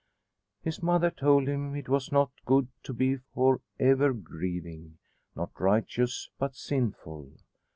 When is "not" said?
2.11-2.31, 5.35-5.51